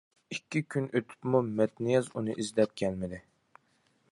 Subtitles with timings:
[0.35, 3.21] ئىككى كۈن ئۆتۈپمۇ مەتنىياز ئۇنى ئىزدەپ كەلمىدى.